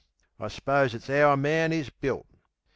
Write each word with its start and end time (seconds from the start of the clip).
I 0.39 0.47
s'pose 0.47 0.95
it's 0.95 1.11
'ow 1.11 1.31
a 1.31 1.37
man 1.37 1.71
is 1.71 1.91
built. 1.91 2.25